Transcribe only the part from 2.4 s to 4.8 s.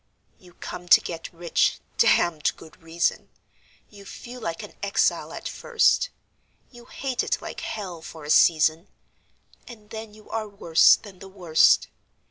good reason); You feel like an